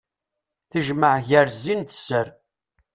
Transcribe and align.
Tejmeɛ 0.69 1.15
gar 1.27 1.47
zzin 1.57 1.81
d 1.83 1.89
sser. 1.99 2.27